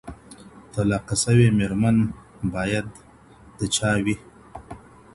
طلاقه 0.73 1.15
سوې 1.25 1.47
ميرمن 1.57 1.97
باید 2.53 2.85
د 3.57 3.59
چا 3.75 3.89
وي؟ 4.03 4.15